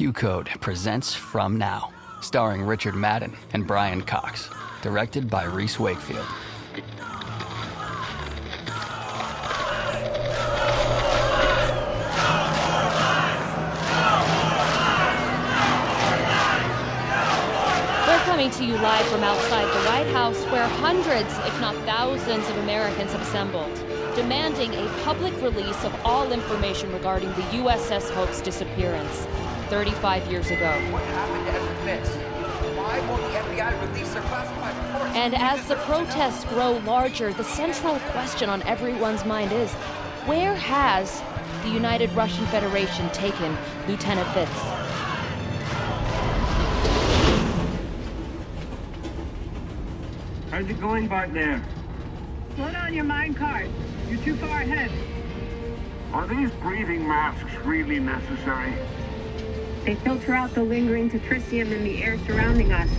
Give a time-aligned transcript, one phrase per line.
[0.00, 4.48] QCODE presents From Now, starring Richard Madden and Brian Cox,
[4.80, 6.24] directed by Rhys Wakefield.
[18.06, 22.48] We're coming to you live from outside the White House, where hundreds, if not thousands,
[22.48, 23.74] of Americans have assembled,
[24.16, 29.26] demanding a public release of all information regarding the USS Hope's disappearance
[29.70, 30.68] 35 years ago.
[30.90, 35.14] What happened to Edward Why won't the FBI release their classified reports?
[35.14, 39.72] And as the protests grow larger, the central question on everyone's mind is
[40.26, 41.22] where has
[41.62, 43.56] the United Russian Federation taken
[43.86, 44.50] Lieutenant Fitz?
[50.50, 51.62] How's it going back there?
[52.56, 53.68] Slow down your mine cart.
[54.08, 54.90] You're too far ahead.
[56.12, 58.74] Are these breathing masks really necessary?
[59.84, 62.90] They filter out the lingering tetricium in the air surrounding us.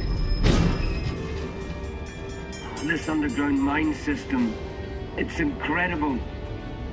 [2.84, 4.56] This underground mine system,
[5.16, 6.18] it's incredible.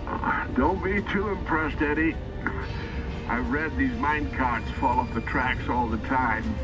[0.57, 2.15] Don't be too impressed, Eddie.
[3.29, 6.55] I've read these mine carts fall off the tracks all the time.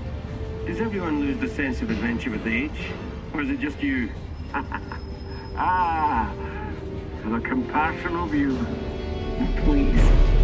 [0.66, 2.92] Does everyone lose the sense of adventure with age?
[3.32, 4.10] Or is it just you?
[5.56, 6.32] ah,
[7.24, 8.58] the compassion of you.
[9.64, 10.43] Please.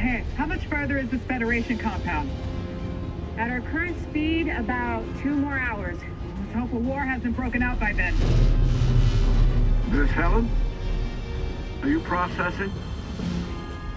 [0.00, 2.30] Hey, how much further is this Federation compound?
[3.36, 5.98] At our current speed, about two more hours.
[6.38, 8.14] Let's hope a war hasn't broken out by then.
[9.90, 10.48] Miss Helen?
[11.82, 12.72] Are you processing?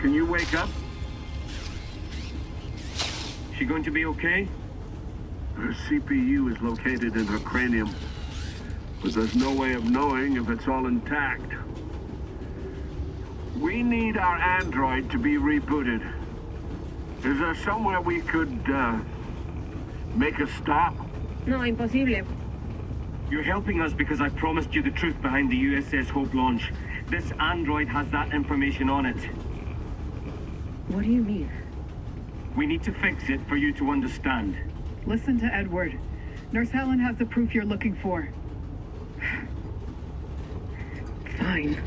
[0.01, 0.67] Can you wake up?
[3.57, 4.49] She going to be okay?
[5.55, 7.95] Her CPU is located in her cranium,
[9.01, 11.53] but there's no way of knowing if it's all intact.
[13.59, 16.01] We need our android to be rebooted.
[17.23, 18.99] Is there somewhere we could, uh,
[20.15, 20.95] make a stop?
[21.45, 22.23] No, imposible.
[23.29, 26.71] You're helping us because I promised you the truth behind the USS Hope launch.
[27.07, 29.17] This android has that information on it.
[30.87, 31.49] What do you mean?
[32.55, 34.57] We need to fix it for you to understand.
[35.05, 35.99] Listen to Edward.
[36.51, 38.29] Nurse Helen has the proof you're looking for.
[41.37, 41.81] Fine.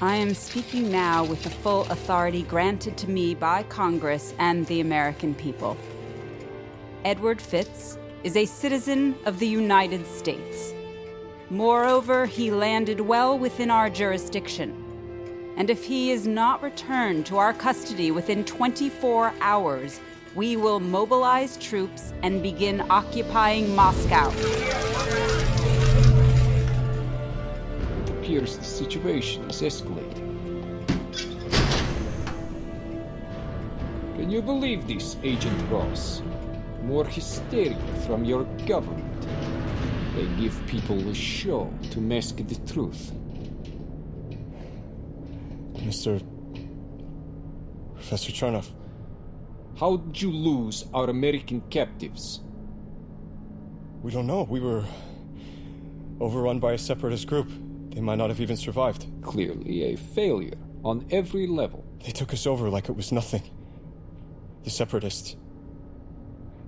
[0.00, 4.80] I am speaking now with the full authority granted to me by Congress and the
[4.80, 5.76] American people.
[7.04, 10.72] Edward Fitz is a citizen of the United States.
[11.50, 15.52] Moreover, he landed well within our jurisdiction.
[15.56, 20.00] And if he is not returned to our custody within 24 hours,
[20.34, 24.30] we will mobilize troops and begin occupying Moscow.
[28.02, 30.22] It appears the situation is escalating.
[34.16, 36.22] Can you believe this, Agent Ross?
[36.82, 37.76] More hysteria
[38.06, 39.22] from your government.
[40.16, 43.12] They give people a show to mask the truth.
[45.74, 46.22] Mr.
[47.94, 48.83] Professor Chernov.
[49.76, 52.40] How did you lose our American captives?
[54.02, 54.44] We don't know.
[54.44, 54.84] We were
[56.20, 57.48] overrun by a separatist group.
[57.90, 59.06] They might not have even survived.
[59.22, 61.84] Clearly a failure on every level.
[62.04, 63.42] They took us over like it was nothing.
[64.62, 65.36] The Separatists.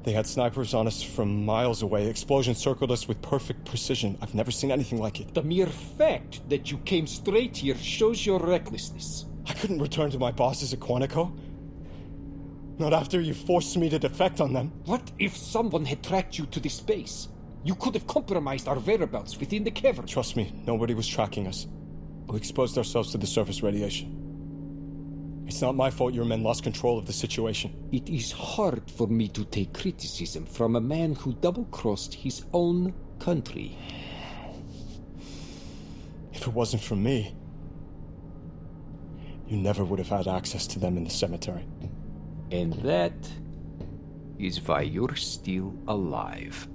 [0.02, 2.08] They had snipers on us from miles away.
[2.08, 4.16] Explosions circled us with perfect precision.
[4.20, 5.34] I've never seen anything like it.
[5.34, 9.26] The mere fact that you came straight here shows your recklessness.
[9.46, 11.36] I couldn't return to my bosses at Quantico.
[12.78, 14.72] Not after you forced me to defect on them.
[14.84, 17.28] What if someone had tracked you to this base?
[17.64, 20.06] You could have compromised our whereabouts within the cavern.
[20.06, 21.66] Trust me, nobody was tracking us.
[22.26, 25.44] We exposed ourselves to the surface radiation.
[25.46, 27.88] It's not my fault your men lost control of the situation.
[27.92, 32.44] It is hard for me to take criticism from a man who double crossed his
[32.52, 33.78] own country.
[36.32, 37.34] If it wasn't for me,
[39.46, 41.64] you never would have had access to them in the cemetery.
[42.50, 43.14] And that
[44.38, 46.68] is why you're still alive.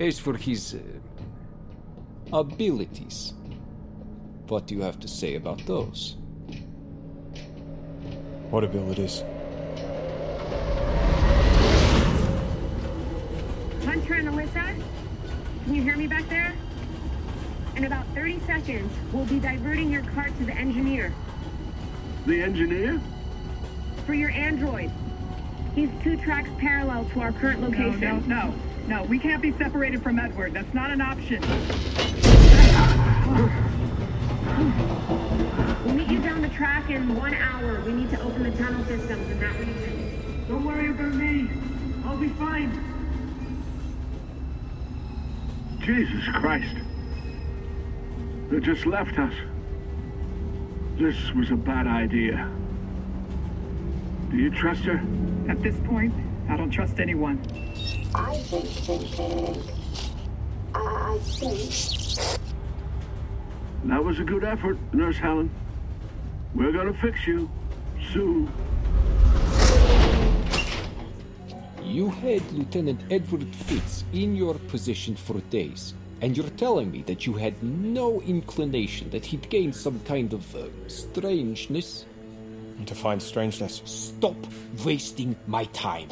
[0.00, 3.34] As for his uh, abilities,
[4.48, 6.16] what do you have to say about those?
[8.50, 9.22] What abilities?
[13.84, 14.74] Hunter and Alyssa,
[15.64, 16.54] can you hear me back there?
[17.76, 21.12] In about 30 seconds, we'll be diverting your cart to the engineer.
[22.26, 23.00] The engineer?
[24.06, 24.90] For your android.
[25.74, 28.00] He's two tracks parallel to our current location.
[28.00, 28.54] No, no, no.
[28.86, 30.52] No, we can't be separated from Edward.
[30.52, 31.40] That's not an option.
[35.84, 37.80] We'll meet you down the track in one hour.
[37.80, 40.44] We need to open the tunnel systems in that region.
[40.48, 41.48] Don't worry about me.
[42.04, 42.78] I'll be fine.
[45.80, 46.76] Jesus Christ.
[48.50, 49.32] They just left us.
[50.98, 52.50] This was a bad idea.
[54.34, 55.00] Do you trust her?
[55.48, 56.12] At this point,
[56.48, 57.38] I don't trust anyone.
[58.16, 58.66] I think
[60.74, 62.38] I think.
[63.84, 65.50] That was a good effort, Nurse Helen.
[66.52, 67.48] We're gonna fix you.
[68.12, 68.50] Soon.
[71.84, 77.24] You had Lieutenant Edward Fitz in your position for days, and you're telling me that
[77.24, 82.06] you had no inclination that he'd gain some kind of uh, strangeness?
[82.82, 83.82] Define strangeness.
[83.84, 84.36] Stop
[84.84, 86.08] wasting my time.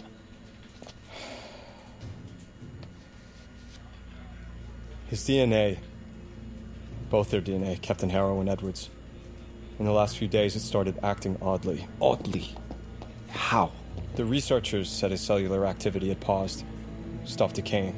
[5.09, 5.79] His DNA,
[7.11, 8.89] both their DNA, Captain Harrow and Edwards.
[9.79, 11.87] In the last few days, it started acting oddly.
[12.01, 12.55] Oddly?
[13.29, 13.73] How?
[14.15, 16.65] The researchers said his cellular activity had paused,
[17.25, 17.95] stopped decaying,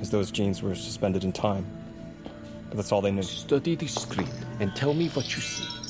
[0.00, 1.66] as those genes were suspended in time.
[2.68, 3.22] But that's all they knew.
[3.22, 4.28] Study the screen
[4.60, 5.85] and tell me what you see.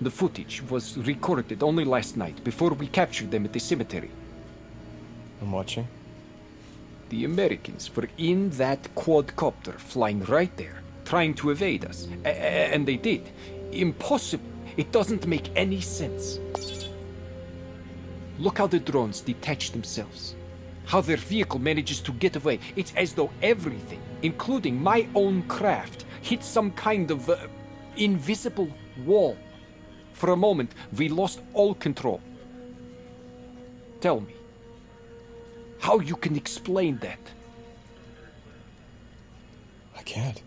[0.00, 4.10] The footage was recorded only last night, before we captured them at the cemetery.
[5.42, 5.88] I'm watching.
[7.08, 12.06] The Americans were in that quadcopter flying right there, trying to evade us.
[12.24, 13.22] A- and they did.
[13.72, 14.44] Impossible.
[14.76, 16.38] It doesn't make any sense.
[18.38, 20.36] Look how the drones detach themselves.
[20.86, 22.60] How their vehicle manages to get away.
[22.76, 27.36] It's as though everything, including my own craft, hit some kind of uh,
[27.96, 28.68] invisible
[29.04, 29.36] wall.
[30.18, 32.20] For a moment, we lost all control.
[34.00, 34.34] Tell me,
[35.78, 37.20] how you can explain that?
[39.96, 40.42] I can't.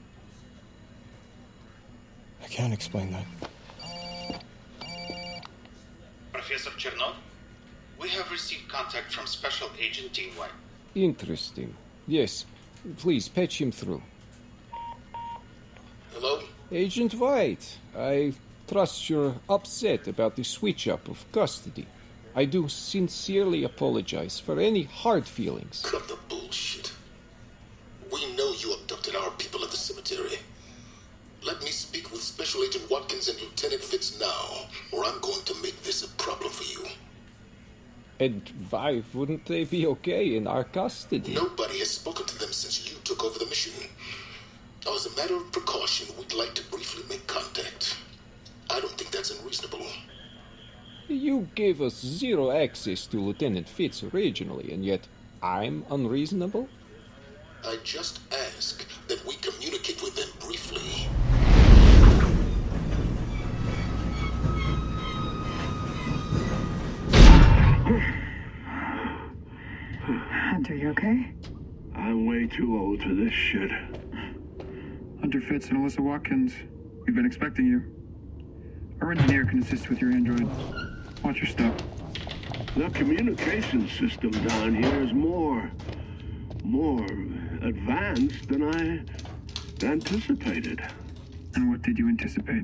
[2.43, 3.25] I can't explain that.
[6.33, 7.13] Professor Chernov,
[7.97, 10.49] we have received contact from Special Agent Dean White.
[10.95, 11.73] Interesting.
[12.09, 12.45] Yes,
[12.97, 14.01] please patch him through.
[16.11, 16.41] Hello?
[16.73, 18.33] Agent White, I
[18.71, 21.85] trust you're upset about the switch up of custody.
[22.33, 25.81] I do sincerely apologize for any hard feelings.
[25.85, 26.93] Cut the bullshit.
[28.13, 30.39] We know you abducted our people at the cemetery.
[31.43, 35.55] Let me speak with Special Agent Watkins and Lieutenant Fitz now, or I'm going to
[35.61, 36.87] make this a problem for you.
[38.21, 41.33] And why wouldn't they be okay in our custody?
[41.33, 43.73] Nobody has spoken to them since you took over the mission.
[44.85, 47.97] Now, as a matter of precaution, we'd like to briefly make contact.
[48.69, 49.85] I don't think that's unreasonable.
[51.07, 55.07] You gave us zero access to Lieutenant Fitz originally, and yet
[55.43, 56.69] I'm unreasonable?
[57.65, 61.09] I just ask that we communicate with them briefly.
[70.51, 71.33] Hunter, you okay?
[71.95, 73.71] I'm way too old for this shit.
[75.19, 76.53] Hunter Fitz and Alyssa Watkins,
[77.05, 78.00] we've been expecting you.
[79.01, 80.47] Our engineer can assist with your android.
[81.23, 81.81] Watch your step.
[82.75, 85.71] The communication system down here is more,
[86.63, 87.03] more
[87.63, 90.87] advanced than I anticipated.
[91.55, 92.63] And what did you anticipate?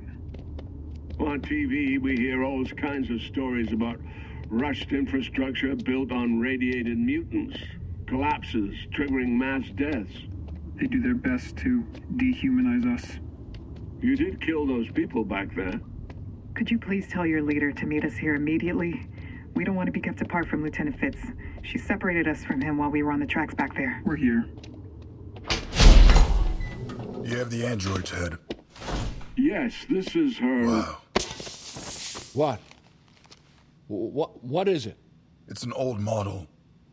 [1.20, 4.00] On TV, we hear all kinds of stories about
[4.48, 7.58] rushed infrastructure built on radiated mutants,
[8.06, 10.14] collapses triggering mass deaths.
[10.76, 11.84] They do their best to
[12.16, 13.20] dehumanize us.
[14.02, 15.82] You did kill those people back there.
[16.58, 19.08] Could you please tell your leader to meet us here immediately?
[19.54, 21.20] We don't want to be kept apart from Lieutenant Fitz.
[21.62, 24.02] She separated us from him while we were on the tracks back there.
[24.04, 24.44] We're here.
[27.24, 28.40] You have the android's head.
[29.36, 30.66] Yes, this is her.
[30.66, 30.98] Wow.
[32.34, 32.60] What?
[33.86, 34.44] What?
[34.44, 34.98] What is it?
[35.48, 36.48] It's an old model.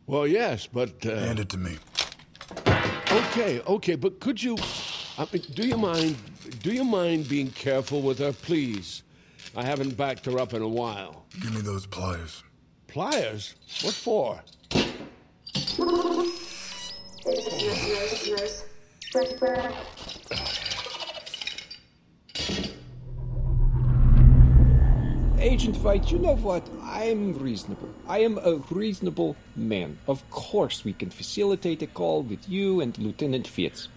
[0.05, 1.15] Well, yes, but uh...
[1.15, 1.77] hand it to me.
[3.11, 4.57] Okay, okay, but could you?
[5.17, 6.17] I mean, do you mind?
[6.61, 9.01] Do you mind being careful with her, please?
[9.57, 11.25] I haven't backed her up in a while.
[11.39, 12.43] Give me those pliers.
[12.87, 13.55] Pliers?
[13.83, 14.41] What for?
[17.25, 18.65] Nurse, nurse, nurse.
[25.39, 26.67] Agent White, you know what?
[26.83, 27.89] I'm reasonable.
[28.09, 29.97] I am a reasonable man.
[30.05, 33.87] Of course, we can facilitate a call with you and Lieutenant Fitz.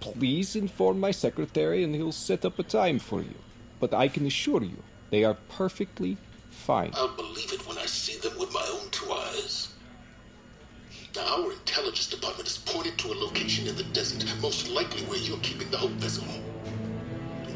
[0.00, 3.36] Please inform my secretary and he'll set up a time for you.
[3.80, 6.16] But I can assure you, they are perfectly
[6.50, 6.90] fine.
[6.94, 9.74] I'll believe it when I see them with my own two eyes.
[11.16, 15.18] Now, our intelligence department has pointed to a location in the desert, most likely where
[15.18, 16.24] you're keeping the Hope vessel.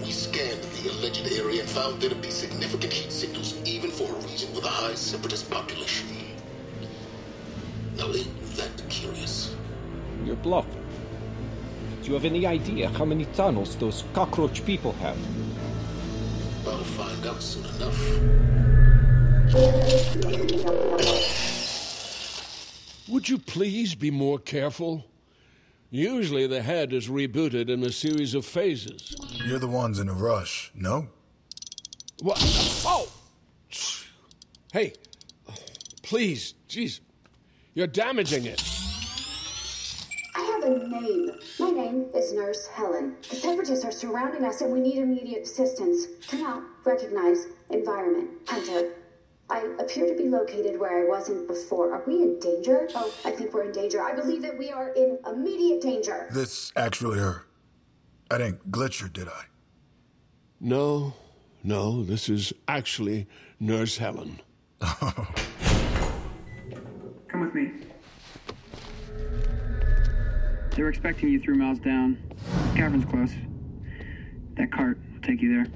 [0.02, 4.04] We scanned the alleged area and found there to be significant heat signals, even for
[4.04, 6.08] a region with a high separatist population.
[7.96, 9.54] Now, ain't that curious?
[10.24, 10.84] You're bluffing.
[12.02, 15.16] Do you have any idea how many tunnels those cockroach people have?
[16.66, 17.98] I'll find out soon enough.
[23.08, 25.04] Would you please be more careful?
[25.90, 29.14] Usually the head is rebooted in a series of phases.
[29.44, 31.08] You're the ones in a rush, no?
[32.22, 32.38] What?
[32.86, 33.08] Oh!
[34.72, 34.94] Hey,
[36.02, 37.00] please, jeez.
[37.74, 38.62] You're damaging it.
[40.62, 41.30] I have a name.
[41.58, 43.16] My name is Nurse Helen.
[43.28, 46.06] The separatists are surrounding us and we need immediate assistance.
[46.28, 48.30] Cannot recognize environment.
[48.46, 48.92] Hunter,
[49.50, 51.92] uh, I appear to be located where I wasn't before.
[51.92, 52.88] Are we in danger?
[52.94, 54.02] Oh, I think we're in danger.
[54.02, 56.28] I believe that we are in immediate danger.
[56.32, 57.44] This actually her.
[58.30, 59.44] I didn't glitch her, did I?
[60.60, 61.14] No,
[61.64, 63.26] no, this is actually
[63.58, 64.40] Nurse Helen.
[70.74, 72.16] They were expecting you three miles down.
[72.74, 73.32] Cavern's close.
[74.54, 75.66] That cart will take you there.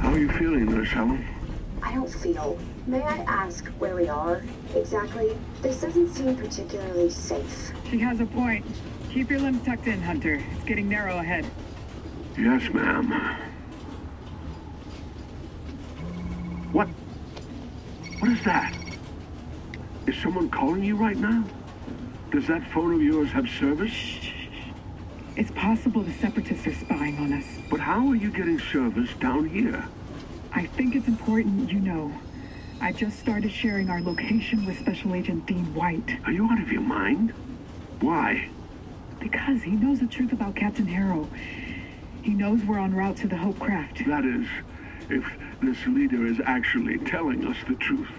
[0.00, 1.24] How are you feeling, Nurse Helen?
[1.80, 2.58] I don't feel.
[2.88, 4.42] May I ask where we are
[4.74, 5.38] exactly?
[5.62, 7.72] This doesn't seem particularly safe.
[7.88, 8.66] She has a point.
[9.12, 10.42] Keep your limbs tucked in, Hunter.
[10.56, 11.46] It's getting narrow ahead.
[12.36, 13.47] Yes, ma'am.
[16.72, 16.88] What?
[18.18, 18.74] What is that?
[20.06, 21.44] Is someone calling you right now?
[22.30, 23.92] Does that phone of yours have service?
[25.36, 27.46] It's possible the separatists are spying on us.
[27.70, 29.88] But how are you getting service down here?
[30.52, 32.12] I think it's important you know.
[32.80, 36.18] I just started sharing our location with Special Agent Dean White.
[36.26, 37.32] Are you out of your mind?
[38.00, 38.50] Why?
[39.20, 41.28] Because he knows the truth about Captain Harrow.
[42.22, 44.02] He knows we're en route to the Hope craft.
[44.06, 44.46] That is,
[45.08, 45.24] if
[45.60, 48.10] this leader is actually telling us the truth.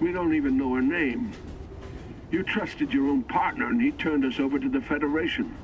[0.00, 1.32] We don't even know her name.
[2.30, 5.56] You trusted your own partner and he turned us over to the Federation.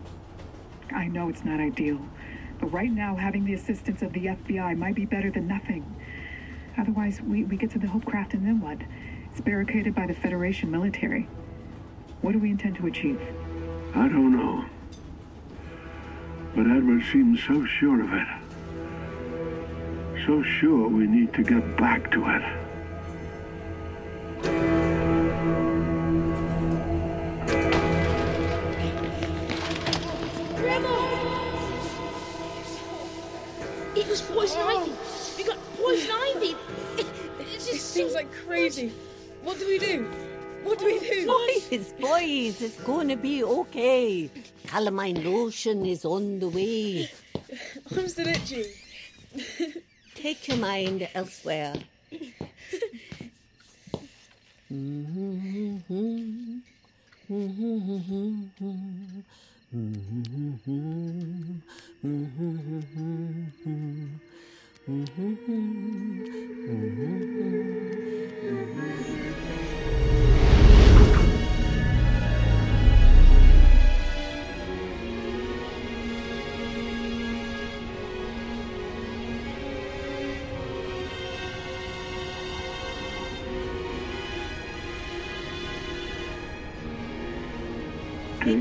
[0.92, 2.00] I know it's not ideal,
[2.60, 5.84] but right now having the assistance of the FBI might be better than nothing.
[6.78, 8.78] Otherwise, we, we get to the Hope craft and then what?
[9.30, 11.28] It's barricaded by the Federation military.
[12.22, 13.20] What do we intend to achieve?
[13.94, 14.64] I don't know.
[16.54, 18.39] But Edward seems so sure of it.
[20.26, 22.42] So sure we need to get back to it.
[30.56, 30.96] Grandma!
[33.96, 34.82] It was poison oh.
[34.82, 34.92] ivy.
[35.38, 36.56] We got poison ivy.
[37.48, 38.92] This seems like crazy.
[39.42, 40.04] What do we do?
[40.64, 41.26] What do we do?
[41.26, 44.30] Boys, boys, it's gonna be okay.
[44.66, 47.10] Calamine lotion is on the way.
[47.96, 48.66] I'm still itchy.
[50.20, 51.78] Take your mind elsewhere.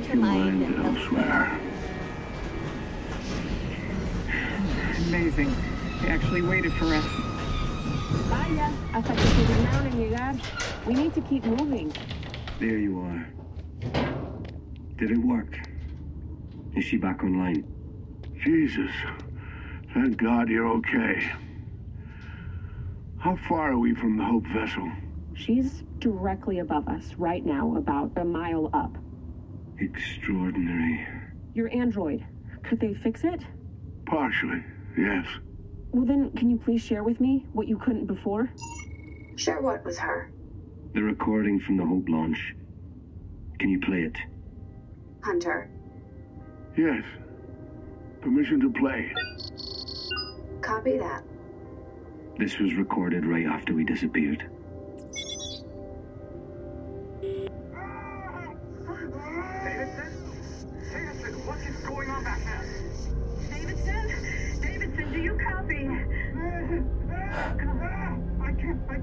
[0.10, 1.60] your mind elsewhere.
[5.08, 5.56] Amazing.
[6.01, 7.06] They actually waited for us.
[8.28, 10.36] Vaya, hasta que se dignaron en llegar.
[10.88, 11.94] We need to keep moving.
[12.60, 13.28] There you are.
[14.98, 15.60] Did it work?
[16.75, 17.63] Is she back online?
[18.44, 18.92] Jesus.
[19.94, 21.32] Thank God you're okay.
[23.20, 24.92] How far are we from the Hope vessel?
[25.36, 28.98] She's directly above us right now, about a mile up.
[29.80, 31.08] Extraordinary.
[31.54, 32.26] Your android.
[32.64, 33.42] Could they fix it?
[34.06, 34.64] Partially,
[34.98, 35.26] yes.
[35.92, 38.52] Well, then, can you please share with me what you couldn't before?
[39.38, 40.32] Share what with her?
[40.94, 42.56] The recording from the Hope launch.
[43.60, 44.18] Can you play it?
[45.24, 45.70] Hunter.
[46.78, 47.04] Yes.
[48.22, 49.12] Permission to play.
[50.62, 51.24] Copy that.
[52.38, 54.50] This was recorded right after we disappeared.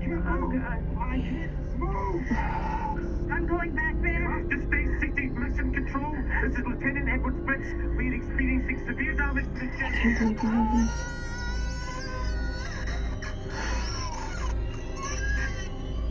[0.06, 0.62] Can't, move.
[0.64, 2.26] Oh I can't move.
[3.32, 4.44] I'm going back there.
[4.50, 7.72] To Space City Mission Control, this is Lieutenant Edward Fitz.
[7.96, 10.88] We're experiencing severe damage to the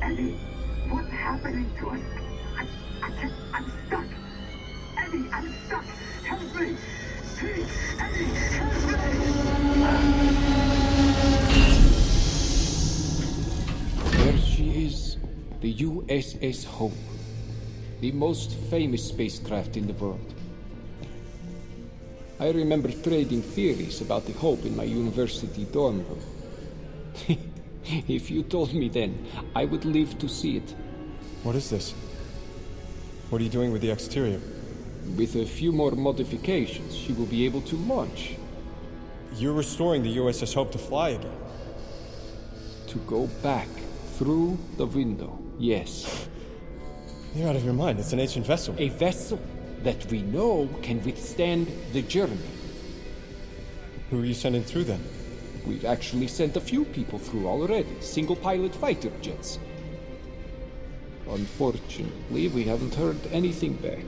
[0.01, 0.39] Eddie,
[0.89, 2.24] what's happening to us?
[15.75, 16.93] The USS Hope,
[17.99, 20.33] the most famous spacecraft in the world.
[22.39, 26.21] I remember trading theories about the Hope in my university dorm room.
[28.07, 30.75] if you told me then, I would live to see it.
[31.43, 31.91] What is this?
[33.29, 34.39] What are you doing with the exterior?
[35.17, 38.35] With a few more modifications, she will be able to launch.
[39.37, 41.37] You're restoring the USS Hope to fly again.
[42.87, 43.67] To go back
[44.17, 46.27] through the window, yes.
[47.35, 47.99] You're out of your mind.
[47.99, 48.75] It's an ancient vessel.
[48.77, 49.39] A vessel
[49.83, 52.37] that we know can withstand the journey.
[54.09, 55.03] Who are you sending through then?
[55.65, 59.59] We've actually sent a few people through already, single pilot fighter jets.
[61.27, 64.05] Unfortunately, we haven't heard anything back.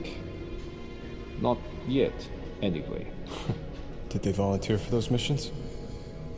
[1.40, 2.14] Not yet,
[2.62, 3.06] anyway.
[4.08, 5.50] Did they volunteer for those missions?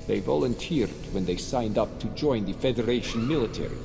[0.06, 3.76] They volunteered when they signed up to join the Federation military.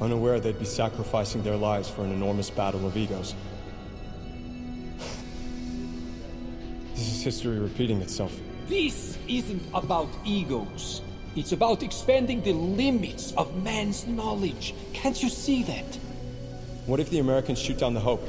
[0.00, 3.34] Unaware they'd be sacrificing their lives for an enormous battle of egos.
[6.94, 8.38] This is history repeating itself.
[8.68, 11.02] This isn't about egos.
[11.34, 14.74] It's about expanding the limits of man's knowledge.
[14.92, 15.98] Can't you see that?
[16.86, 18.26] What if the Americans shoot down the Hope?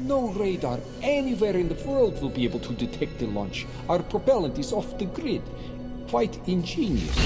[0.00, 3.66] No radar anywhere in the world will be able to detect the launch.
[3.88, 5.42] Our propellant is off the grid.
[6.08, 7.16] Quite ingenious.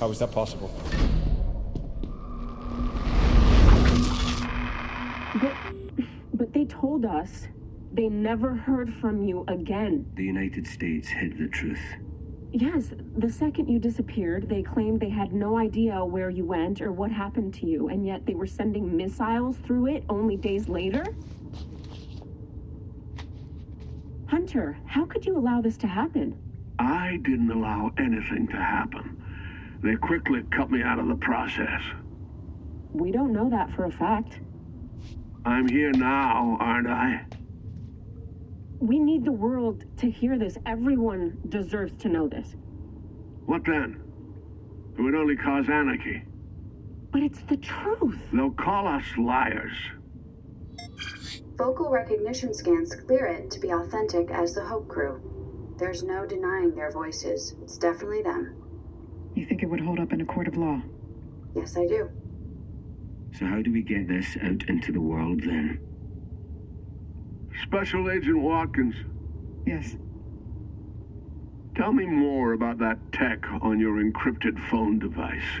[0.00, 0.70] How is that possible?
[6.80, 7.48] Told us
[7.92, 10.04] they never heard from you again.
[10.14, 11.80] The United States hid the truth.
[12.52, 16.92] Yes, the second you disappeared, they claimed they had no idea where you went or
[16.92, 21.04] what happened to you, and yet they were sending missiles through it only days later?
[24.26, 26.36] Hunter, how could you allow this to happen?
[26.78, 29.22] I didn't allow anything to happen.
[29.82, 31.80] They quickly cut me out of the process.
[32.92, 34.40] We don't know that for a fact.
[35.46, 37.24] I'm here now, aren't I?
[38.80, 40.58] We need the world to hear this.
[40.66, 42.56] Everyone deserves to know this.
[43.46, 44.02] What then?
[44.98, 46.24] It would only cause anarchy.
[47.12, 48.18] But it's the truth.
[48.32, 49.72] They'll call us liars.
[51.56, 55.74] Vocal recognition scans clear it to be authentic as the Hope crew.
[55.78, 57.54] There's no denying their voices.
[57.62, 58.56] It's definitely them.
[59.36, 60.82] You think it would hold up in a court of law?
[61.54, 62.10] Yes, I do.
[63.32, 65.80] So, how do we get this out into the world then?
[67.62, 68.94] Special Agent Watkins.
[69.66, 69.96] Yes.
[71.74, 75.60] Tell me more about that tech on your encrypted phone device.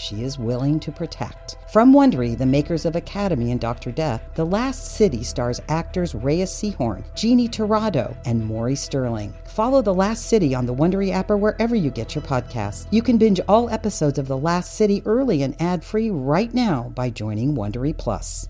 [0.00, 1.56] she is willing to protect.
[1.72, 3.92] From Wondery, the makers of Academy and Dr.
[3.92, 9.34] Death, The Last City stars actors Reyes Sehorn, Jeannie Torrado, and Maury Sterling.
[9.44, 12.86] Follow The Last City on the Wondery app or wherever you get your podcasts.
[12.90, 17.10] You can binge all episodes of The Last City early and ad-free right now by
[17.10, 18.48] joining Wondery Plus.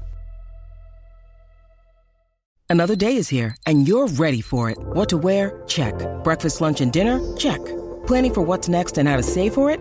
[2.69, 4.79] Another day is here, and you're ready for it.
[4.79, 5.61] What to wear?
[5.67, 5.95] Check.
[6.23, 7.21] Breakfast, lunch, and dinner?
[7.37, 7.59] Check.
[8.07, 9.81] Planning for what's next and how to save for it?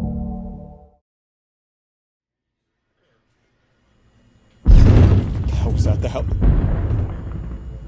[5.61, 6.01] Hell was that?
[6.01, 6.25] The hell?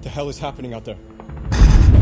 [0.04, 0.98] The hell is happening out there?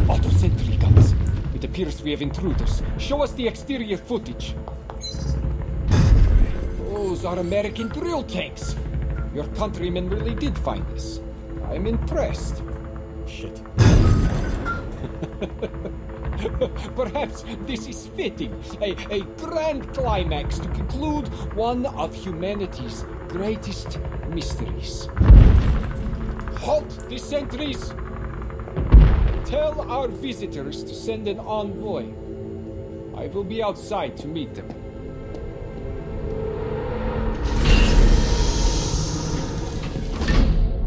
[0.10, 1.14] Auto sentry guns.
[1.56, 2.84] It appears we have intruders.
[2.98, 4.54] Show us the exterior footage.
[6.78, 8.76] Those are American drill tanks.
[9.34, 11.22] Your countrymen really did find this.
[11.70, 12.62] I'm impressed.
[13.26, 13.62] Shit.
[16.96, 18.62] Perhaps this is fitting.
[18.82, 24.00] A, a grand climax to conclude one of humanity's greatest
[24.34, 25.08] mysteries.
[26.58, 27.94] Halt the sentries!
[29.46, 32.06] Tell our visitors to send an envoy.
[33.17, 34.67] I will be outside to meet them.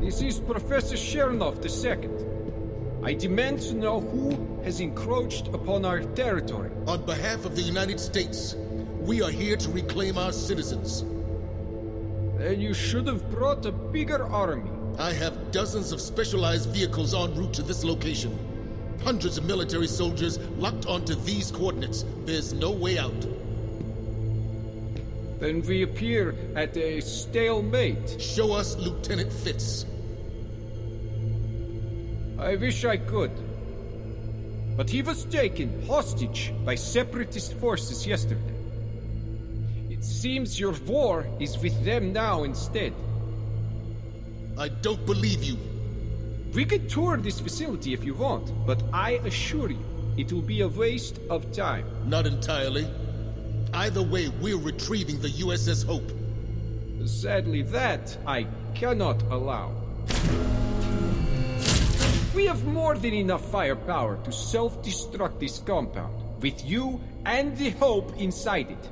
[0.01, 2.11] This is Professor Chernov II.
[3.03, 6.71] I demand to know who has encroached upon our territory.
[6.87, 8.55] On behalf of the United States,
[9.01, 11.05] we are here to reclaim our citizens.
[12.45, 14.71] Then you should have brought a bigger army.
[14.99, 18.39] I have dozens of specialized vehicles en route to this location.
[19.03, 22.05] Hundreds of military soldiers locked onto these coordinates.
[22.27, 23.19] There's no way out.
[25.41, 28.21] Then we appear at a stalemate.
[28.21, 29.87] Show us Lieutenant Fitz.
[32.39, 33.33] I wish I could.
[34.77, 38.54] But he was taken hostage by separatist forces yesterday.
[40.05, 42.93] Seems your war is with them now instead.
[44.59, 45.57] I don't believe you.
[46.53, 49.83] We could tour this facility if you want, but I assure you,
[50.19, 51.87] it will be a waste of time.
[52.07, 52.87] Not entirely.
[53.73, 56.13] Either way, we're retrieving the USS Hope.
[57.09, 59.73] Sadly, that I cannot allow.
[62.35, 67.71] We have more than enough firepower to self destruct this compound, with you and the
[67.71, 68.91] Hope inside it.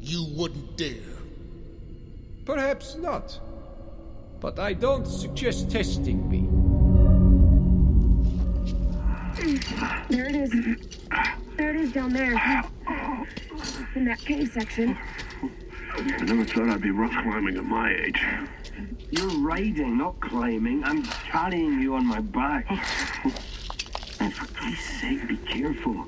[0.00, 0.96] You wouldn't dare.
[2.44, 3.38] Perhaps not.
[4.40, 6.48] But I don't suggest testing me.
[10.08, 10.50] There it is.
[11.56, 12.64] There it is down there.
[13.94, 14.96] In that cave section.
[15.92, 18.22] I never thought I'd be rock climbing at my age.
[19.10, 20.82] You're riding, not climbing.
[20.84, 22.66] I'm carrying you on my back.
[24.20, 26.06] And for Christ's sake, be careful.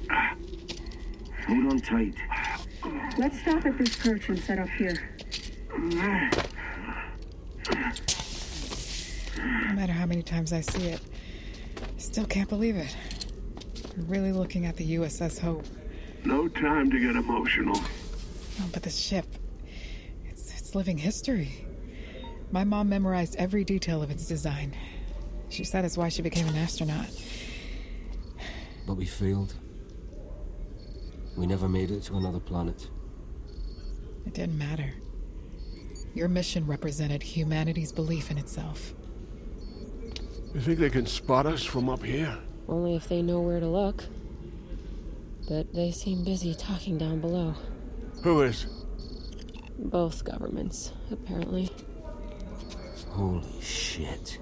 [1.47, 2.15] Hold on tight.
[3.19, 4.97] Let's stop at this perch and set up here.
[5.77, 6.31] No
[9.75, 11.01] matter how many times I see it,
[11.81, 12.97] I still can't believe it.
[13.97, 15.65] We're really looking at the USS Hope.
[16.25, 17.77] No time to get emotional.
[17.77, 19.27] Oh, but the ship,
[20.29, 21.67] it's, it's living history.
[22.51, 24.75] My mom memorized every detail of its design.
[25.49, 27.09] She said it's why she became an astronaut.
[28.87, 29.55] But we failed.
[31.37, 32.89] We never made it to another planet.
[34.27, 34.93] It didn't matter.
[36.15, 38.95] Your mission represented humanity's belief in itself.
[40.55, 42.37] You think they can spot us from up here?
[42.69, 44.05] Only if they know where to look.
[45.49, 47.55] But they seem busy talking down below.
[48.23, 48.67] Who is?
[49.79, 51.71] Both governments, apparently.
[53.09, 54.39] Holy shit.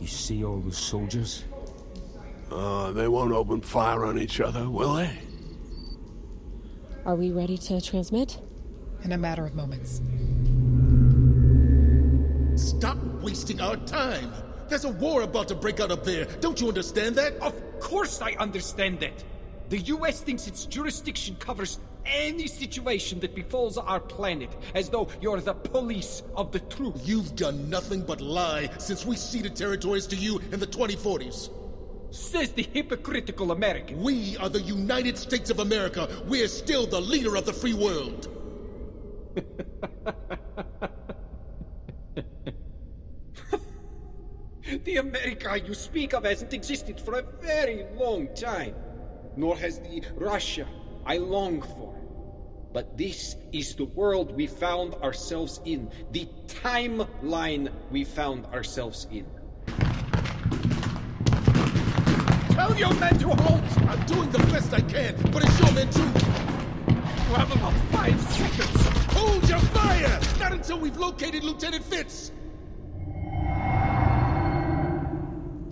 [0.00, 1.44] You see all those soldiers?
[2.50, 5.18] Uh, they won't open fire on each other, will they?
[7.06, 8.38] Are we ready to transmit?
[9.02, 10.00] In a matter of moments.
[12.56, 14.32] Stop wasting our time!
[14.68, 16.24] There's a war about to break out up there.
[16.40, 17.34] Don't you understand that?
[17.42, 19.22] Of course I understand that.
[19.68, 25.42] The US thinks its jurisdiction covers any situation that befalls our planet, as though you're
[25.42, 27.06] the police of the truth.
[27.06, 31.50] You've done nothing but lie since we ceded territories to you in the 2040s.
[32.14, 34.00] Says the hypocritical American.
[34.00, 36.08] We are the United States of America.
[36.28, 38.28] We're still the leader of the free world.
[44.84, 48.76] the America you speak of hasn't existed for a very long time,
[49.36, 50.68] nor has the Russia
[51.04, 51.98] I long for.
[52.72, 59.26] But this is the world we found ourselves in, the timeline we found ourselves in.
[62.66, 63.62] Tell your men to halt!
[63.90, 66.00] I'm doing the best I can, but it's your men too.
[66.00, 68.86] You have about five seconds.
[69.12, 70.18] Hold your fire!
[70.40, 72.32] Not until we've located Lieutenant Fitz!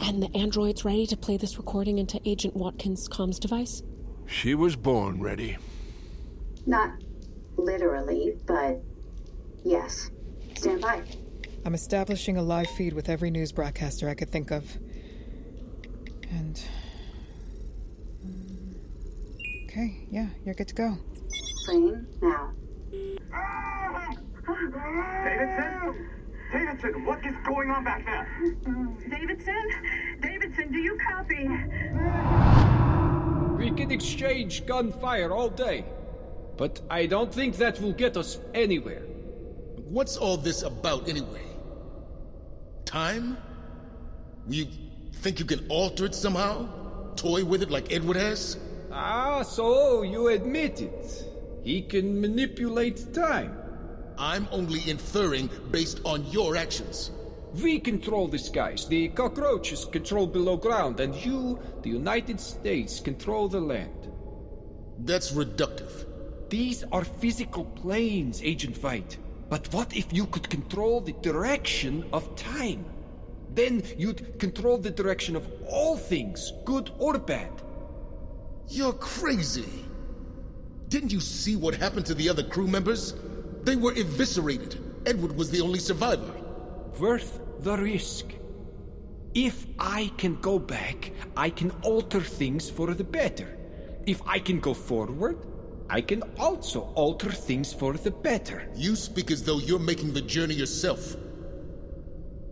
[0.02, 3.82] And the android's ready to play this recording into Agent Watkins' comms device?
[4.26, 5.56] She was born ready.
[6.66, 6.90] Not
[7.56, 8.82] literally, but
[9.64, 10.10] yes.
[10.56, 11.04] Stand by.
[11.64, 14.76] I'm establishing a live feed with every news broadcaster I could think of.
[16.30, 16.62] And.
[19.72, 20.98] Okay, yeah, you're good to go.
[21.64, 22.52] Playing now.
[25.24, 26.10] Davidson?
[26.52, 28.28] Davidson, what is going on back there?
[29.08, 29.70] Davidson?
[30.20, 31.48] Davidson, do you copy?
[33.56, 35.86] We can exchange gunfire all day,
[36.58, 39.04] but I don't think that will get us anywhere.
[39.88, 41.46] What's all this about anyway?
[42.84, 43.38] Time?
[44.46, 44.66] You
[45.14, 46.68] think you can alter it somehow?
[47.16, 48.58] Toy with it like Edward has?
[48.94, 51.24] Ah, so you admit it.
[51.64, 53.56] He can manipulate time.
[54.18, 57.10] I'm only inferring based on your actions.
[57.54, 63.48] We control the skies, the cockroaches control below ground, and you, the United States, control
[63.48, 64.10] the land.
[64.98, 66.06] That's reductive.
[66.50, 69.16] These are physical planes, Agent White.
[69.48, 72.84] But what if you could control the direction of time?
[73.54, 77.50] Then you'd control the direction of all things, good or bad.
[78.68, 79.86] You're crazy.
[80.88, 83.14] Didn't you see what happened to the other crew members?
[83.64, 84.78] They were eviscerated.
[85.06, 86.32] Edward was the only survivor.
[86.98, 88.26] Worth the risk.
[89.34, 93.58] If I can go back, I can alter things for the better.
[94.06, 95.38] If I can go forward,
[95.88, 98.68] I can also alter things for the better.
[98.74, 101.16] You speak as though you're making the journey yourself.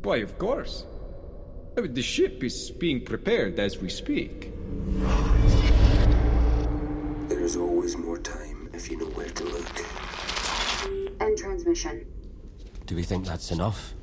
[0.03, 0.85] Why, of course.
[1.77, 4.53] I mean, the ship is being prepared as we speak.
[7.51, 11.21] There's always more time if you know where to look.
[11.21, 12.07] End transmission.
[12.87, 13.95] Do we think that's enough?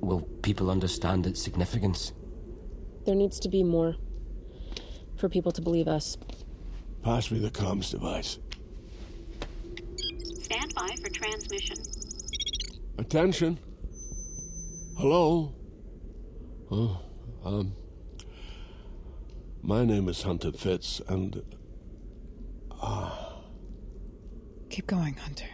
[0.00, 2.14] Will people understand its significance?
[3.04, 3.96] There needs to be more.
[5.18, 6.16] For people to believe us.
[7.02, 8.38] Pass me the comms device.
[10.40, 11.76] Stand by for transmission.
[12.96, 13.58] Attention.
[14.96, 15.54] Hello?
[16.70, 17.02] Oh,
[17.44, 17.74] um.
[19.60, 21.42] My name is Hunter Fitz, and.
[24.70, 25.48] Keep going, Hunter.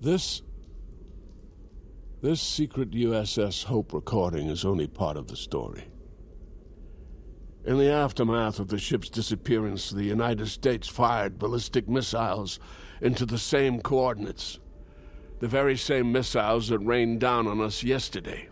[0.00, 0.42] This.
[2.20, 5.84] This secret USS Hope recording is only part of the story.
[7.64, 12.58] In the aftermath of the ship's disappearance, the United States fired ballistic missiles
[13.00, 14.58] into the same coordinates.
[15.40, 18.48] The very same missiles that rained down on us yesterday.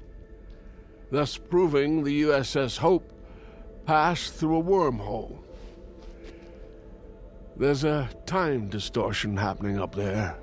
[1.10, 3.12] Thus proving the USS Hope
[3.86, 5.45] passed through a wormhole.
[7.58, 10.36] There's a time distortion happening up there.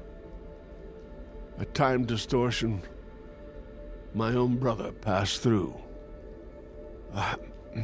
[1.59, 2.81] A time distortion
[4.15, 5.75] my own brother passed through.
[7.13, 7.35] Uh,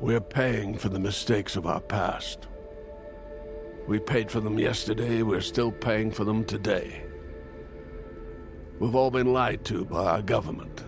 [0.00, 2.48] we're paying for the mistakes of our past.
[3.88, 7.02] We paid for them yesterday, we're still paying for them today.
[8.78, 10.84] We've all been lied to by our government,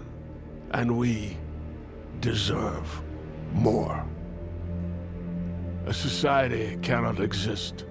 [0.73, 1.39] and we
[2.21, 3.03] deserve
[3.53, 4.07] more.
[5.87, 7.87] A society cannot exist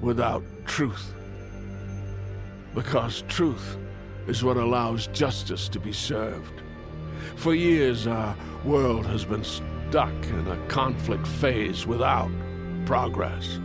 [0.00, 1.12] without truth.
[2.72, 3.76] Because truth
[4.28, 6.62] is what allows justice to be served.
[7.34, 12.30] For years, our world has been stuck in a conflict phase without
[12.84, 13.58] progress.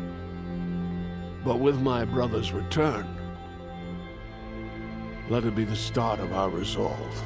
[1.46, 3.08] But with my brother's return,
[5.30, 7.24] let it be the start of our resolve.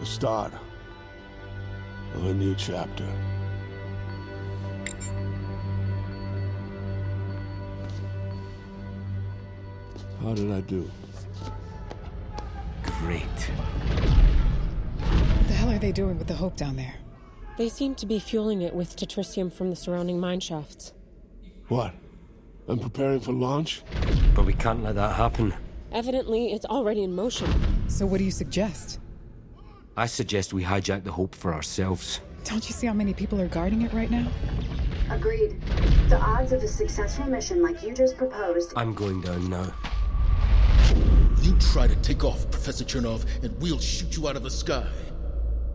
[0.00, 0.52] The start
[2.14, 3.08] of a new chapter.
[10.22, 10.88] How did I do?
[12.84, 13.22] Great.
[15.00, 16.94] What the hell are they doing with the Hope down there?
[17.58, 20.92] They seem to be fueling it with tetrisium from the surrounding mine shafts.
[21.66, 21.92] What?
[22.68, 23.82] I'm preparing for launch?
[24.34, 25.54] But we can't let that happen.
[25.90, 27.50] Evidently, it's already in motion.
[27.88, 29.00] So, what do you suggest?
[29.96, 32.20] I suggest we hijack the Hope for ourselves.
[32.44, 34.28] Don't you see how many people are guarding it right now?
[35.10, 35.60] Agreed.
[36.08, 38.72] The odds of a successful mission like you just proposed.
[38.76, 39.74] I'm going down now.
[41.42, 44.86] You try to take off, Professor Chernov, and we'll shoot you out of the sky.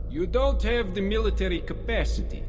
[0.09, 2.41] You don't have the military capacity.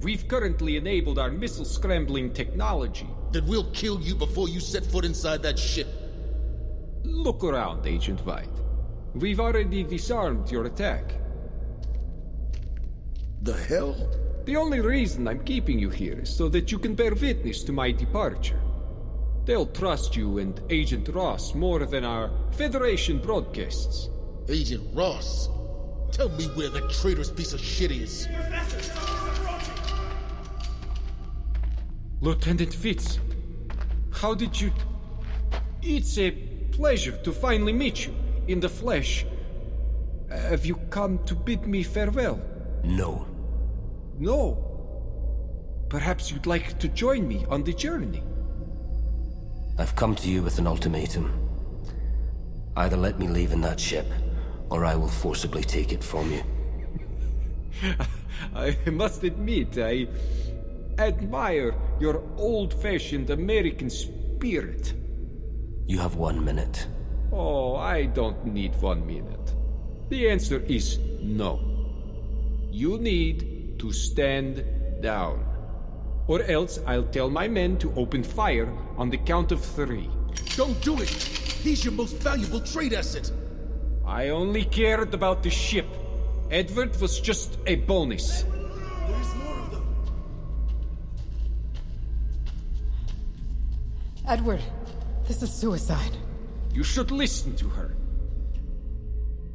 [0.00, 3.08] We've currently enabled our missile scrambling technology.
[3.32, 5.88] Then we'll kill you before you set foot inside that ship.
[7.02, 8.48] Look around, Agent White.
[9.14, 11.14] We've already disarmed your attack.
[13.42, 13.96] The hell?
[14.44, 17.72] The only reason I'm keeping you here is so that you can bear witness to
[17.72, 18.60] my departure.
[19.44, 24.08] They'll trust you and Agent Ross more than our Federation broadcasts.
[24.48, 25.48] Agent Ross?
[26.12, 28.28] Tell me where that traitorous piece of shit is.
[32.20, 33.18] Lieutenant Fitz,
[34.12, 34.70] how did you.
[35.82, 36.30] It's a
[36.70, 38.14] pleasure to finally meet you
[38.46, 39.26] in the flesh.
[40.30, 42.40] Have you come to bid me farewell?
[42.84, 43.26] No.
[44.18, 44.68] No.
[45.88, 48.22] Perhaps you'd like to join me on the journey.
[49.82, 51.32] I've come to you with an ultimatum.
[52.76, 54.06] Either let me leave in that ship,
[54.70, 56.44] or I will forcibly take it from you.
[58.54, 60.06] I must admit, I
[60.98, 64.94] admire your old fashioned American spirit.
[65.88, 66.86] You have one minute.
[67.32, 69.52] Oh, I don't need one minute.
[70.10, 71.58] The answer is no.
[72.70, 74.64] You need to stand
[75.00, 75.44] down.
[76.28, 80.08] Or else I'll tell my men to open fire on the count of three.
[80.56, 81.10] Don't do it!
[81.10, 83.30] He's your most valuable trade asset!
[84.04, 85.86] I only cared about the ship.
[86.50, 88.42] Edward was just a bonus.
[88.42, 89.86] There's more of them.
[94.28, 94.60] Edward,
[95.26, 96.16] this is suicide.
[96.72, 97.94] You should listen to her.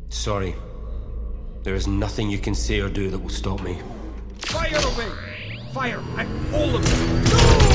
[0.09, 0.55] Sorry.
[1.63, 3.77] There is nothing you can say or do that will stop me.
[4.39, 5.11] Fire away!
[5.73, 7.66] Fire at all of them!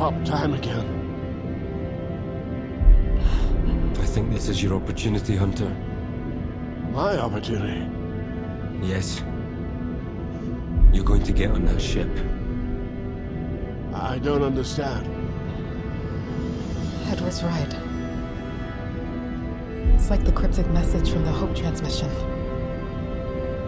[0.00, 0.86] He stopped time again.
[3.98, 5.68] I think this is your opportunity, Hunter.
[6.90, 7.86] My opportunity?
[8.80, 9.22] Yes.
[10.90, 12.08] You're going to get on that ship.
[13.92, 15.04] I don't understand.
[17.08, 17.76] Edward's right.
[19.96, 22.08] It's like the cryptic message from the Hope transmission.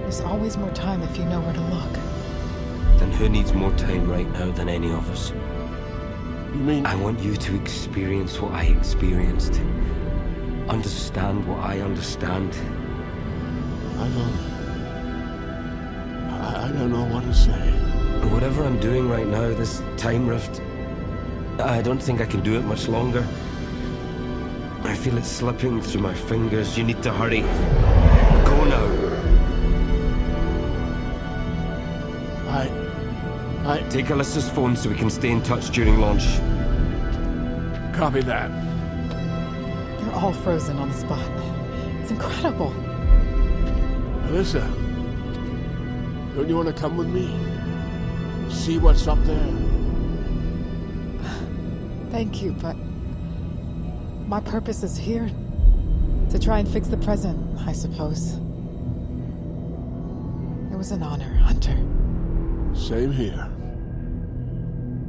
[0.01, 1.93] There's always more time if you know where to look.
[2.99, 5.31] Then who needs more time right now than any of us?
[6.53, 6.85] You mean.
[6.85, 9.61] I want you to experience what I experienced.
[10.69, 12.55] Understand what I understand.
[13.99, 14.39] I don't.
[16.31, 17.71] I, I don't know what to say.
[18.35, 20.61] Whatever I'm doing right now, this time rift,
[21.59, 23.27] I don't think I can do it much longer.
[24.85, 26.77] I feel it slipping through my fingers.
[26.77, 27.45] You need to hurry.
[33.65, 33.83] I.
[33.91, 36.25] Take Alyssa's phone so we can stay in touch during launch.
[37.97, 38.51] Copy that.
[40.01, 41.31] They're all frozen on the spot.
[42.01, 42.73] It's incredible.
[44.27, 44.67] Alyssa,
[46.35, 47.29] don't you want to come with me?
[48.51, 49.53] See what's up there?
[52.11, 52.77] Thank you, but
[54.27, 55.31] my purpose is here
[56.31, 58.35] to try and fix the present, I suppose.
[60.73, 61.77] It was an honor, Hunter.
[62.75, 63.52] Same here.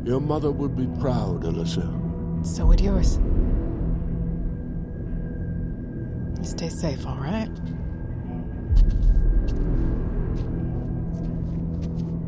[0.03, 2.45] Your mother would be proud, Alyssa.
[2.45, 3.19] So would yours.
[6.39, 7.49] You stay safe, all right?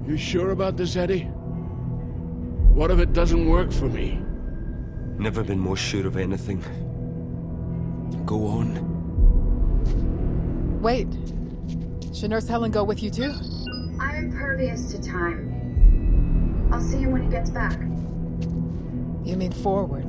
[0.08, 1.24] You sure about this, Eddie?
[2.74, 4.22] What if it doesn't work for me?
[5.18, 6.64] Never been more sure of anything.
[8.26, 8.94] Go on.
[10.82, 11.08] Wait.
[12.14, 13.34] Should Nurse Helen go with you too?
[14.00, 15.55] I'm impervious to time.
[16.76, 17.80] I'll see you when he gets back.
[19.24, 20.04] You mean forward?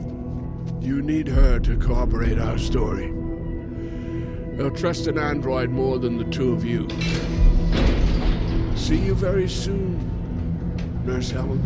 [0.83, 3.12] You need her to corroborate our story.
[4.57, 6.89] They'll trust an android more than the two of you.
[8.75, 9.95] See you very soon,
[11.07, 11.64] Nurse Helen.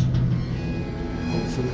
[1.30, 1.70] Hopefully.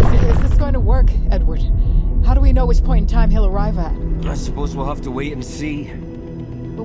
[0.00, 1.62] Is, is this going to work, Edward?
[2.26, 3.94] How do we know which point in time he'll arrive at?
[4.26, 5.92] I suppose we'll have to wait and see.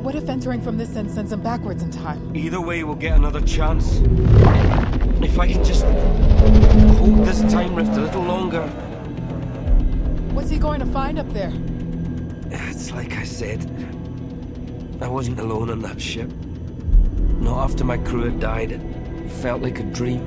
[0.04, 2.36] What if entering from this end sends him backwards in time?
[2.36, 4.02] Either way, we'll get another chance.
[5.24, 5.86] If I can just
[6.98, 8.68] hold this time rift a little longer.
[10.34, 11.54] What's he going to find up there?
[12.52, 13.62] It's like I said.
[15.00, 16.30] I wasn't alone on that ship.
[17.40, 18.74] Not after my crew had died.
[18.74, 20.20] It felt like a dream.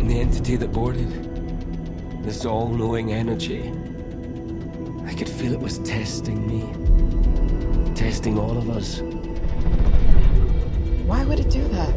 [0.00, 3.72] And the entity that boarded, this all knowing energy,
[5.04, 6.85] I could feel it was testing me.
[8.06, 9.00] Testing all of us.
[11.06, 11.92] Why would it do that?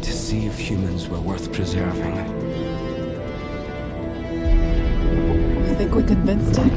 [0.00, 2.16] To see if humans were worth preserving.
[5.68, 6.74] You think we convinced it?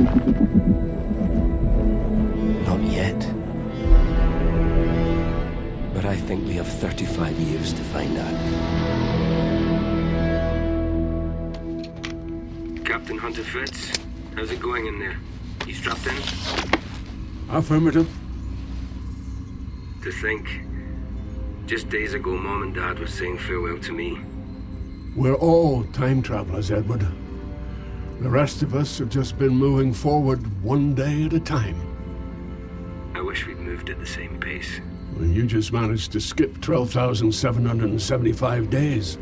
[2.68, 3.20] Not yet.
[5.94, 8.38] But I think we have 35 years to find out.
[12.86, 13.94] Captain Hunter Fitz,
[14.36, 15.18] how's it going in there?
[15.66, 16.73] You strapped in?
[17.54, 18.10] Affirmative.
[20.02, 20.62] To think,
[21.68, 24.20] just days ago, Mom and Dad were saying farewell to me.
[25.16, 27.06] We're all time travelers, Edward.
[28.22, 31.76] The rest of us have just been moving forward one day at a time.
[33.14, 34.82] I wish we'd moved at the same pace.
[35.16, 39.20] Well, you just managed to skip 12,775 days.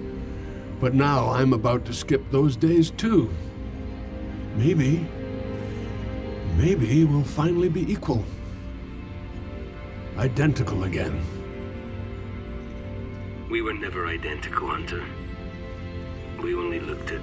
[0.80, 3.30] But now I'm about to skip those days too.
[4.56, 5.06] Maybe.
[6.62, 8.24] Maybe we'll finally be equal.
[10.16, 11.20] Identical again.
[13.50, 15.04] We were never identical, Hunter.
[16.40, 17.22] We only looked it.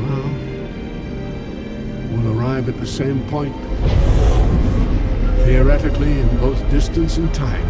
[0.00, 0.30] Well,
[2.10, 3.54] we'll arrive at the same point.
[5.44, 7.68] Theoretically, in both distance and time.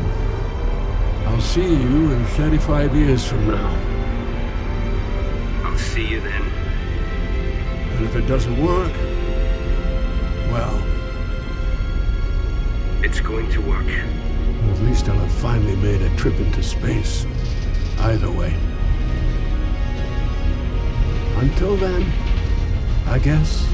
[1.27, 3.92] I'll see you in 35 years from now.
[8.03, 8.93] And if it doesn't work,
[10.51, 10.83] well,
[13.05, 13.87] It's going to work.
[13.87, 17.27] at least I'll have finally made a trip into space.
[18.01, 18.57] Either way.
[21.37, 22.05] Until then,
[23.07, 23.69] I guess.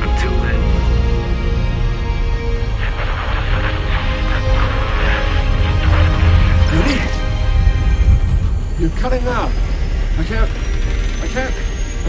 [0.00, 0.60] Until then.
[8.78, 9.50] You're cutting out.
[10.16, 10.50] I can't.
[11.22, 11.67] I can't.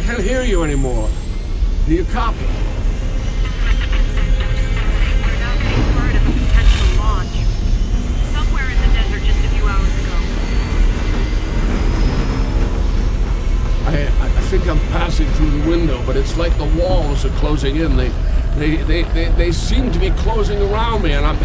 [0.10, 1.07] Can't hear you anymore.
[1.86, 2.39] Do you copy?
[2.39, 2.47] The.
[13.86, 17.76] I, I think I'm passing through the window, but it's like the walls are closing
[17.76, 17.95] in.
[17.95, 18.10] They,
[18.55, 21.38] they, they, they, they seem to be closing around me, and I'm,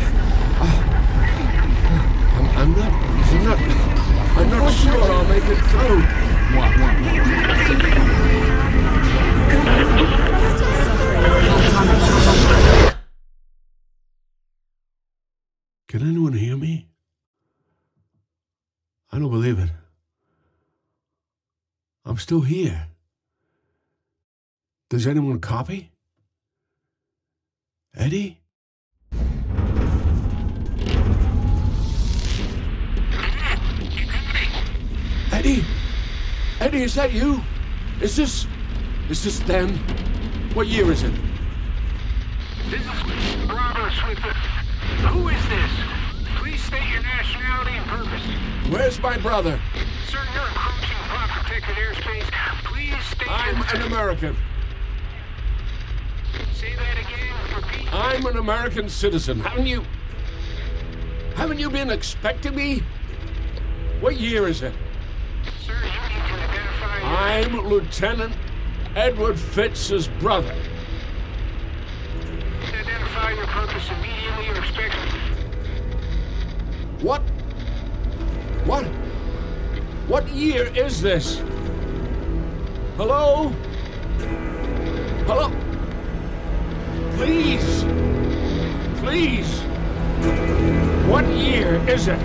[2.32, 2.92] I'm, I'm not,
[3.30, 3.58] I'm not,
[4.38, 6.33] I'm not sure I'll make it through.
[15.94, 16.88] Can anyone hear me?
[19.12, 19.70] I don't believe it.
[22.04, 22.88] I'm still here.
[24.90, 25.92] Does anyone copy?
[27.94, 28.40] Eddie?
[35.32, 35.64] Eddie?
[36.64, 37.42] Eddie, is that you?
[38.00, 38.46] Is this.
[39.10, 39.76] Is this them?
[40.54, 41.12] What year is it?
[42.70, 44.20] This is Bravo Swift.
[45.12, 45.70] Who is this?
[46.38, 48.22] Please state your nationality and purpose.
[48.72, 49.60] Where's my brother?
[50.08, 52.64] Sir, you're encroaching upon protected airspace.
[52.64, 53.66] Please state I'm your...
[53.74, 54.34] an American.
[56.54, 57.34] Say that again.
[57.50, 57.92] For repeat.
[57.92, 59.38] I'm an American citizen.
[59.40, 59.84] Haven't you.
[61.34, 62.82] Haven't you been expecting me?
[64.00, 64.72] What year is it?
[65.60, 65.74] Sir,
[67.14, 68.34] I'm Lieutenant
[68.96, 70.52] Edward Fitz's brother.
[72.64, 74.94] Identify your purpose immediately or expect...
[77.02, 77.20] What?
[78.64, 78.86] What?
[80.08, 81.38] What year is this?
[82.96, 83.50] Hello?
[85.28, 85.52] Hello?
[87.12, 87.84] Please.
[88.98, 89.60] Please.
[91.06, 92.18] What year is it?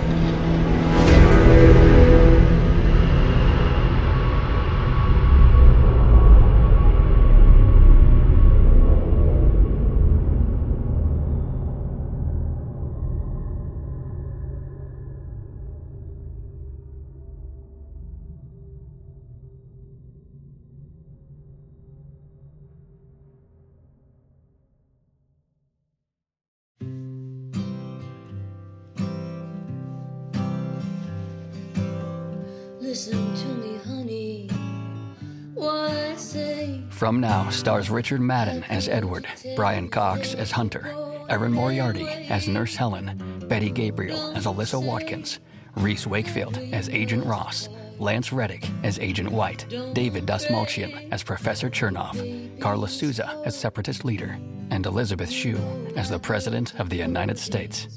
[37.10, 40.94] From Now stars Richard Madden as Edward, Brian Cox as Hunter,
[41.28, 45.40] Erin Moriarty as Nurse Helen, Betty Gabriel as Alyssa Watkins,
[45.74, 52.60] Rhys Wakefield as Agent Ross, Lance Reddick as Agent White, David Dastmalchian as Professor Chernov,
[52.60, 54.38] Karla Souza as Separatist Leader,
[54.70, 55.58] and Elizabeth Shue
[55.96, 57.88] as the President of the United States.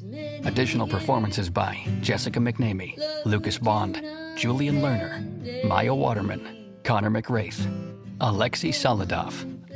[0.44, 4.04] Additional performances by Jessica McNamee, Lucas Bond,
[4.36, 7.93] Julian Lerner, Maya Waterman, Connor McWraith,
[8.26, 9.34] Alexei Solodov,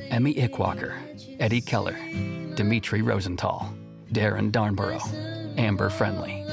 [0.09, 0.95] Emmy Ickwalker,
[1.37, 1.97] Eddie Keller,
[2.55, 3.73] Dimitri Rosenthal,
[4.13, 5.03] Darren Darnborough,
[5.57, 6.45] Amber Friendly.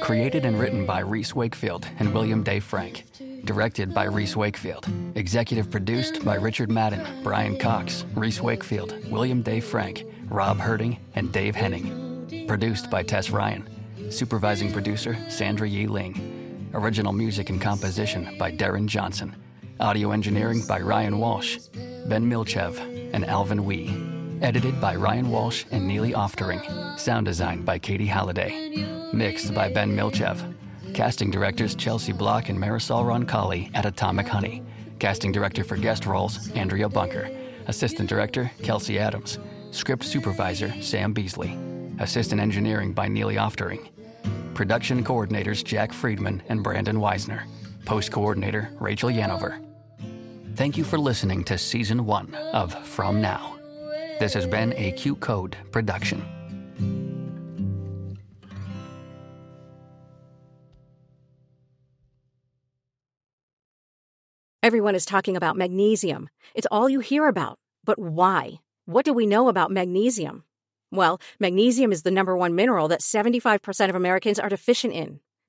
[0.00, 3.04] Created and written by Rhys Wakefield and William Day Frank.
[3.44, 4.88] Directed by Rhys Wakefield.
[5.14, 11.30] Executive produced by Richard Madden, Brian Cox, Rhys Wakefield, William Day Frank, Rob Herting, and
[11.30, 12.46] Dave Henning.
[12.48, 13.64] Produced by Tess Ryan.
[14.10, 16.70] Supervising producer Sandra Yee Ling.
[16.74, 19.36] Original music and composition by Darren Johnson.
[19.80, 21.58] Audio engineering by Ryan Walsh,
[22.06, 22.78] Ben Milchev,
[23.12, 23.92] and Alvin Wee.
[24.40, 26.96] Edited by Ryan Walsh and Neely Oftering.
[26.96, 29.10] Sound design by Katie Halliday.
[29.12, 30.54] Mixed by Ben Milchev.
[30.94, 34.62] Casting directors Chelsea Block and Marisol Roncalli at Atomic Honey.
[35.00, 37.28] Casting director for guest roles Andrea Bunker.
[37.66, 39.40] Assistant director Kelsey Adams.
[39.72, 41.58] Script supervisor Sam Beasley.
[41.98, 43.88] Assistant engineering by Neely Oftering.
[44.54, 47.42] Production coordinators Jack Friedman and Brandon Weisner.
[47.84, 49.63] Post coordinator Rachel Yanover.
[50.56, 53.58] Thank you for listening to season one of From Now.
[54.20, 56.24] This has been a QCODE production.
[64.62, 66.28] Everyone is talking about magnesium.
[66.54, 67.58] It's all you hear about.
[67.84, 68.60] But why?
[68.86, 70.44] What do we know about magnesium?
[70.92, 75.18] Well, magnesium is the number one mineral that 75% of Americans are deficient in.